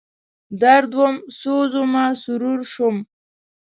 درد 0.61 0.91
وم، 0.99 1.15
سوز 1.39 1.71
ومه، 1.79 2.05
سرور 2.23 2.59
شوم 2.73 2.97